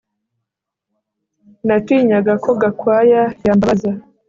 [1.67, 3.91] Natinyaga ko Gakwaya yambabaza